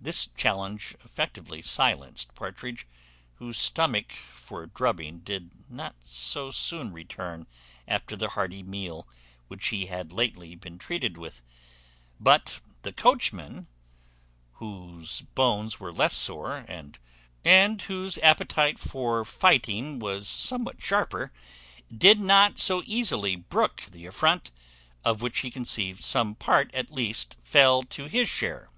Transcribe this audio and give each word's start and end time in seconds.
This 0.00 0.26
challenge 0.38 0.96
effectually 1.04 1.60
silenced 1.60 2.34
Partridge, 2.34 2.86
whose 3.34 3.58
stomach 3.58 4.12
for 4.32 4.64
drubbing 4.64 5.18
did 5.20 5.52
not 5.68 5.96
so 6.02 6.50
soon 6.50 6.94
return 6.94 7.46
after 7.86 8.16
the 8.16 8.30
hearty 8.30 8.62
meal 8.62 9.06
which 9.48 9.68
he 9.68 9.84
had 9.84 10.12
lately 10.12 10.54
been 10.54 10.78
treated 10.78 11.18
with; 11.18 11.42
but 12.18 12.62
the 12.84 12.92
coachman, 12.94 13.66
whose 14.54 15.20
bones 15.20 15.78
were 15.78 15.92
less 15.92 16.16
sore, 16.16 16.64
and 17.46 17.82
whose 17.82 18.16
appetite 18.22 18.78
for 18.78 19.26
fighting 19.26 19.98
was 19.98 20.26
somewhat 20.26 20.80
sharper, 20.82 21.34
did 21.94 22.18
not 22.18 22.56
so 22.56 22.82
easily 22.86 23.36
brook 23.36 23.82
the 23.90 24.06
affront, 24.06 24.50
of 25.04 25.20
which 25.20 25.40
he 25.40 25.50
conceived 25.50 26.02
some 26.02 26.34
part 26.34 26.74
at 26.74 26.90
least 26.90 27.36
fell 27.42 27.82
to 27.82 28.06
his 28.06 28.26
share. 28.26 28.70